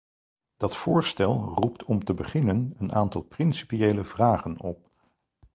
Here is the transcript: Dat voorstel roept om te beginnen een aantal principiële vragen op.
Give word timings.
Dat 0.57 0.75
voorstel 0.75 1.35
roept 1.55 1.83
om 1.83 2.03
te 2.03 2.13
beginnen 2.13 2.73
een 2.77 2.93
aantal 2.93 3.21
principiële 3.21 4.03
vragen 4.03 4.61
op. 4.61 4.89